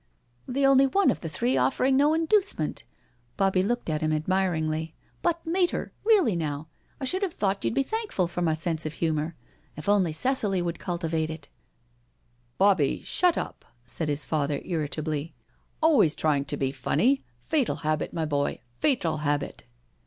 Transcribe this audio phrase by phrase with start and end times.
[0.47, 4.11] The only one of the three offering no inducement I '* Bobbie looked at him
[4.11, 8.83] admiringly." But, Mater, really now, I should have thought you'd be thankful for my sense
[8.87, 9.35] of humour.
[9.77, 11.49] If only Cicely would cultivate iti..
[12.59, 15.35] .«"Bobbiei shut up,^ said his father irritably.''
[15.83, 19.65] Always trying to be funny— fatal habit, my boy— fatal habit."